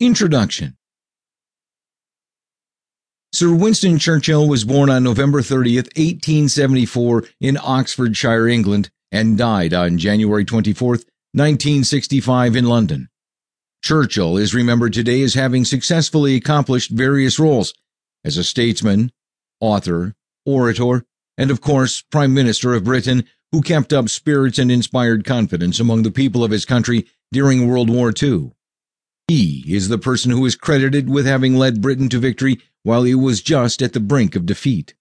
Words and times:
Introduction 0.00 0.76
Sir 3.32 3.54
Winston 3.54 3.96
Churchill 4.00 4.48
was 4.48 4.64
born 4.64 4.90
on 4.90 5.04
November 5.04 5.40
30th, 5.40 5.86
1874, 5.96 7.22
in 7.40 7.56
Oxfordshire, 7.56 8.48
England, 8.48 8.90
and 9.12 9.38
died 9.38 9.72
on 9.72 9.98
January 9.98 10.44
24th, 10.44 11.04
1965, 11.30 12.56
in 12.56 12.64
London. 12.64 13.08
Churchill 13.84 14.36
is 14.36 14.52
remembered 14.52 14.94
today 14.94 15.22
as 15.22 15.34
having 15.34 15.64
successfully 15.64 16.34
accomplished 16.34 16.90
various 16.90 17.38
roles 17.38 17.72
as 18.24 18.36
a 18.36 18.42
statesman, 18.42 19.12
author, 19.60 20.16
orator, 20.44 21.04
and 21.38 21.52
of 21.52 21.60
course, 21.60 22.02
Prime 22.10 22.34
Minister 22.34 22.74
of 22.74 22.82
Britain, 22.82 23.28
who 23.52 23.62
kept 23.62 23.92
up 23.92 24.08
spirits 24.08 24.58
and 24.58 24.72
inspired 24.72 25.24
confidence 25.24 25.78
among 25.78 26.02
the 26.02 26.10
people 26.10 26.42
of 26.42 26.50
his 26.50 26.64
country 26.64 27.06
during 27.30 27.68
World 27.68 27.88
War 27.88 28.12
II. 28.20 28.53
He 29.28 29.64
is 29.66 29.88
the 29.88 29.98
person 29.98 30.30
who 30.30 30.44
is 30.44 30.54
credited 30.54 31.08
with 31.08 31.24
having 31.24 31.56
led 31.56 31.80
Britain 31.80 32.08
to 32.10 32.18
victory 32.18 32.60
while 32.82 33.04
he 33.04 33.14
was 33.14 33.40
just 33.40 33.80
at 33.80 33.94
the 33.94 34.00
brink 34.00 34.36
of 34.36 34.44
defeat. 34.44 34.94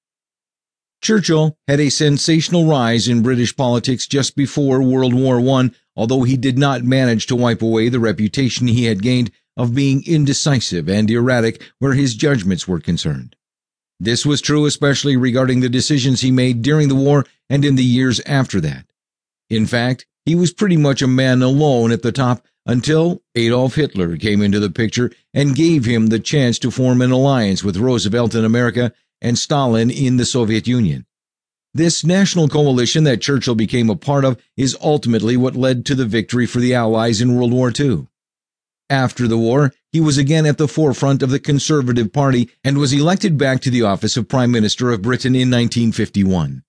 Churchill 1.01 1.57
had 1.67 1.81
a 1.81 1.89
sensational 1.89 2.65
rise 2.65 3.09
in 3.09 3.21
British 3.21 3.53
politics 3.53 4.07
just 4.07 4.37
before 4.37 4.81
World 4.81 5.13
War 5.13 5.41
I, 5.59 5.71
although 5.97 6.23
he 6.23 6.37
did 6.37 6.57
not 6.57 6.85
manage 6.85 7.27
to 7.27 7.35
wipe 7.35 7.61
away 7.61 7.89
the 7.89 7.99
reputation 7.99 8.67
he 8.67 8.85
had 8.85 9.01
gained 9.01 9.29
of 9.57 9.75
being 9.75 10.01
indecisive 10.07 10.87
and 10.87 11.11
erratic 11.11 11.61
where 11.79 11.93
his 11.93 12.15
judgments 12.15 12.67
were 12.67 12.79
concerned. 12.79 13.35
This 13.99 14.25
was 14.25 14.41
true 14.41 14.65
especially 14.65 15.17
regarding 15.17 15.59
the 15.59 15.69
decisions 15.69 16.21
he 16.21 16.31
made 16.31 16.61
during 16.61 16.87
the 16.87 16.95
war 16.95 17.25
and 17.49 17.65
in 17.65 17.75
the 17.75 17.83
years 17.83 18.21
after 18.21 18.61
that. 18.61 18.85
In 19.49 19.65
fact, 19.65 20.05
he 20.25 20.35
was 20.35 20.53
pretty 20.53 20.77
much 20.77 21.01
a 21.01 21.07
man 21.07 21.41
alone 21.41 21.91
at 21.91 22.01
the 22.01 22.13
top 22.13 22.45
until 22.65 23.21
Adolf 23.35 23.75
Hitler 23.75 24.17
came 24.17 24.41
into 24.41 24.59
the 24.59 24.69
picture 24.69 25.11
and 25.33 25.55
gave 25.55 25.85
him 25.85 26.07
the 26.07 26.19
chance 26.19 26.57
to 26.59 26.71
form 26.71 27.01
an 27.01 27.11
alliance 27.11 27.63
with 27.63 27.77
Roosevelt 27.77 28.35
in 28.35 28.45
America 28.45 28.93
and 29.21 29.37
Stalin 29.37 29.89
in 29.89 30.17
the 30.17 30.25
Soviet 30.25 30.67
Union. 30.67 31.05
This 31.73 32.03
national 32.03 32.49
coalition 32.49 33.03
that 33.05 33.21
Churchill 33.21 33.55
became 33.55 33.89
a 33.89 33.95
part 33.95 34.25
of 34.25 34.39
is 34.55 34.77
ultimately 34.81 35.35
what 35.35 35.55
led 35.55 35.85
to 35.87 35.95
the 35.95 36.05
victory 36.05 36.45
for 36.45 36.59
the 36.59 36.73
Allies 36.73 37.19
in 37.19 37.35
World 37.35 37.51
War 37.51 37.71
II. 37.77 38.07
After 38.89 39.27
the 39.27 39.39
war, 39.39 39.73
he 39.91 39.99
was 39.99 40.17
again 40.19 40.45
at 40.45 40.59
the 40.59 40.67
forefront 40.67 41.23
of 41.23 41.31
the 41.31 41.39
Conservative 41.39 42.13
Party 42.13 42.49
and 42.63 42.77
was 42.77 42.93
elected 42.93 43.39
back 43.39 43.59
to 43.61 43.71
the 43.71 43.81
office 43.81 44.17
of 44.17 44.27
Prime 44.27 44.51
Minister 44.51 44.91
of 44.91 45.01
Britain 45.01 45.33
in 45.33 45.49
1951. 45.49 46.63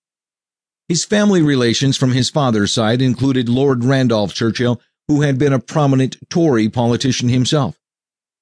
His 0.87 1.05
family 1.05 1.41
relations 1.41 1.97
from 1.97 2.13
his 2.13 2.29
father's 2.29 2.73
side 2.73 3.01
included 3.01 3.49
Lord 3.49 3.83
Randolph 3.83 4.33
Churchill, 4.33 4.81
who 5.07 5.21
had 5.21 5.37
been 5.37 5.53
a 5.53 5.59
prominent 5.59 6.17
Tory 6.29 6.69
politician 6.69 7.29
himself. 7.29 7.79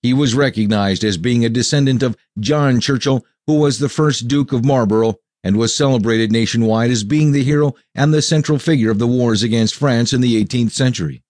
He 0.01 0.13
was 0.13 0.35
recognized 0.35 1.03
as 1.03 1.17
being 1.17 1.45
a 1.45 1.49
descendant 1.49 2.03
of 2.03 2.17
John 2.39 2.79
Churchill, 2.79 3.25
who 3.47 3.59
was 3.59 3.79
the 3.79 3.89
first 3.89 4.27
Duke 4.27 4.51
of 4.51 4.65
Marlborough 4.65 5.19
and 5.43 5.57
was 5.57 5.75
celebrated 5.75 6.31
nationwide 6.31 6.91
as 6.91 7.03
being 7.03 7.31
the 7.31 7.43
hero 7.43 7.75
and 7.93 8.13
the 8.13 8.21
central 8.21 8.59
figure 8.59 8.91
of 8.91 8.99
the 8.99 9.07
wars 9.07 9.43
against 9.43 9.75
France 9.75 10.13
in 10.13 10.21
the 10.21 10.43
18th 10.43 10.71
century. 10.71 11.23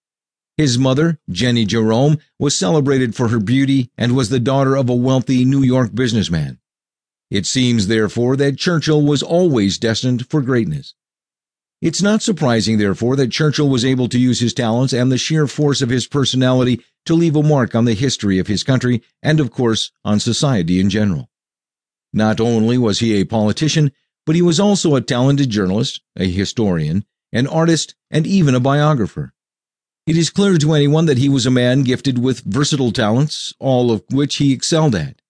His 0.56 0.78
mother, 0.78 1.20
Jennie 1.30 1.66
Jerome, 1.66 2.20
was 2.38 2.56
celebrated 2.56 3.16
for 3.16 3.30
her 3.30 3.40
beauty 3.40 3.90
and 3.98 4.16
was 4.16 4.30
the 4.30 4.40
daughter 4.40 4.76
of 4.76 4.88
a 4.88 4.96
wealthy 4.96 5.46
New 5.46 5.64
York 5.64 5.96
businessman. 5.96 6.60
It 7.32 7.48
seems, 7.48 7.88
therefore, 7.88 8.36
that 8.38 8.60
Churchill 8.60 9.02
was 9.02 9.24
always 9.24 9.80
destined 9.80 10.28
for 10.30 10.44
greatness. 10.44 10.94
It's 11.84 12.02
not 12.02 12.22
surprising, 12.22 12.78
therefore, 12.78 13.18
that 13.18 13.34
Churchill 13.34 13.68
was 13.68 13.84
able 13.84 14.08
to 14.08 14.18
use 14.18 14.40
his 14.40 14.54
talents 14.54 14.94
and 14.94 15.12
the 15.12 15.18
sheer 15.18 15.48
force 15.48 15.82
of 15.82 15.90
his 15.90 16.08
personality 16.08 16.80
to 17.06 17.14
leave 17.14 17.36
a 17.36 17.44
mark 17.44 17.76
on 17.76 17.84
the 17.84 17.94
history 17.94 18.40
of 18.40 18.48
his 18.48 18.64
country 18.64 19.04
and, 19.22 19.42
of 19.42 19.52
course, 19.52 19.92
on 20.06 20.22
society 20.22 20.80
in 20.80 20.90
general. 20.90 21.30
Not 22.14 22.40
only 22.40 22.78
was 22.78 23.00
he 23.00 23.20
a 23.20 23.26
politician, 23.26 23.92
but 24.26 24.34
he 24.34 24.42
was 24.42 24.62
also 24.62 24.96
a 24.96 25.02
talented 25.02 25.50
journalist, 25.50 26.00
a 26.16 26.24
historian, 26.24 27.04
an 27.34 27.48
artist, 27.48 27.96
and 28.10 28.26
even 28.26 28.56
a 28.56 28.62
biographer. 28.62 29.34
It 30.08 30.16
is 30.16 30.30
clear 30.30 30.58
to 30.58 30.72
anyone 30.72 31.06
that 31.08 31.18
he 31.18 31.28
was 31.28 31.46
a 31.46 31.52
man 31.52 31.84
gifted 31.84 32.18
with 32.18 32.46
versatile 32.46 32.94
talents, 32.94 33.54
all 33.60 33.92
of 33.92 34.06
which 34.10 34.38
he 34.38 34.54
excelled 34.54 34.96
at. 34.96 35.22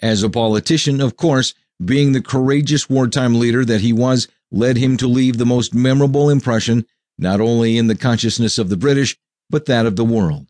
As 0.00 0.22
a 0.22 0.28
politician, 0.28 1.00
of 1.00 1.16
course, 1.16 1.54
being 1.82 2.12
the 2.12 2.20
courageous 2.20 2.90
wartime 2.90 3.38
leader 3.38 3.64
that 3.64 3.80
he 3.80 3.94
was, 3.94 4.28
led 4.50 4.76
him 4.76 4.96
to 4.96 5.06
leave 5.06 5.38
the 5.38 5.46
most 5.46 5.74
memorable 5.74 6.30
impression 6.30 6.86
not 7.18 7.40
only 7.40 7.76
in 7.76 7.88
the 7.88 7.96
consciousness 7.96 8.58
of 8.58 8.68
the 8.68 8.76
British, 8.76 9.18
but 9.50 9.66
that 9.66 9.86
of 9.86 9.96
the 9.96 10.04
world. 10.04 10.46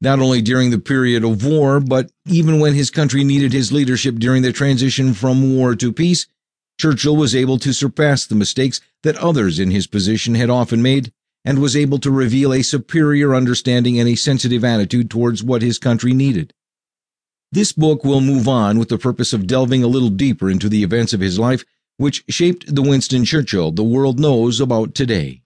Not 0.00 0.20
only 0.20 0.40
during 0.42 0.70
the 0.70 0.78
period 0.78 1.24
of 1.24 1.44
war, 1.44 1.80
but 1.80 2.10
even 2.26 2.60
when 2.60 2.74
his 2.74 2.90
country 2.90 3.24
needed 3.24 3.52
his 3.52 3.72
leadership 3.72 4.16
during 4.16 4.42
the 4.42 4.52
transition 4.52 5.14
from 5.14 5.56
war 5.56 5.74
to 5.76 5.92
peace, 5.92 6.26
Churchill 6.78 7.16
was 7.16 7.34
able 7.34 7.58
to 7.58 7.72
surpass 7.72 8.26
the 8.26 8.34
mistakes 8.34 8.80
that 9.02 9.16
others 9.16 9.58
in 9.58 9.70
his 9.70 9.86
position 9.86 10.34
had 10.34 10.50
often 10.50 10.82
made, 10.82 11.12
and 11.44 11.58
was 11.58 11.76
able 11.76 11.98
to 11.98 12.10
reveal 12.10 12.52
a 12.52 12.62
superior 12.62 13.34
understanding 13.34 13.98
and 13.98 14.08
a 14.08 14.14
sensitive 14.14 14.64
attitude 14.64 15.10
towards 15.10 15.42
what 15.42 15.62
his 15.62 15.78
country 15.78 16.12
needed. 16.12 16.52
This 17.52 17.72
book 17.72 18.04
will 18.04 18.20
move 18.20 18.48
on 18.48 18.78
with 18.78 18.88
the 18.88 18.98
purpose 18.98 19.32
of 19.32 19.46
delving 19.46 19.84
a 19.84 19.88
little 19.88 20.08
deeper 20.08 20.50
into 20.50 20.68
the 20.68 20.82
events 20.82 21.12
of 21.12 21.20
his 21.20 21.38
life 21.38 21.64
which 21.96 22.24
shaped 22.28 22.74
the 22.74 22.82
Winston 22.82 23.24
Churchill 23.24 23.70
the 23.70 23.84
world 23.84 24.18
knows 24.18 24.60
about 24.60 24.94
today. 24.94 25.43